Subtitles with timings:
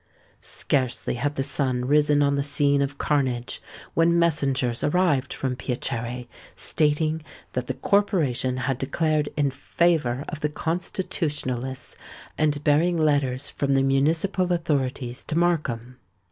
[0.41, 3.61] Scarcely had the sun risen on the scene of carnage,
[3.93, 7.21] when messengers arrived from Piacere, stating
[7.53, 11.95] that the corporation had declared in favour of the Constitutionalists,
[12.35, 15.99] and bearing letters from the municipal authorities to Markham.